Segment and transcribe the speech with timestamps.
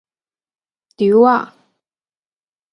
[0.97, 1.53] 柱仔